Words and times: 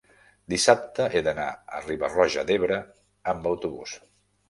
dissabte 0.53 1.05
he 1.11 1.21
d'anar 1.27 1.47
a 1.51 1.83
Riba-roja 1.85 2.49
d'Ebre 2.51 2.83
amb 3.35 3.51
autobús. 3.55 3.99